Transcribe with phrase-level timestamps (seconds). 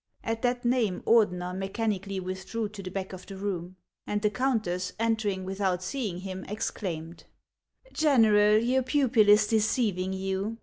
[0.23, 3.75] At that name, Ordener mechanically withdrew to the back of the room;
[4.07, 7.25] and the countess, entering without see ing him, exclaimed,
[8.03, 10.57] —"General, your pupil is deceiving you.